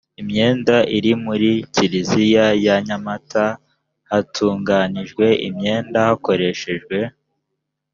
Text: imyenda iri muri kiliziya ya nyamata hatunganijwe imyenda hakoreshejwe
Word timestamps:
imyenda 0.21 0.75
iri 0.97 1.11
muri 1.25 1.49
kiliziya 1.73 2.45
ya 2.65 2.75
nyamata 2.87 3.45
hatunganijwe 4.09 5.25
imyenda 5.47 5.97
hakoreshejwe 6.07 6.97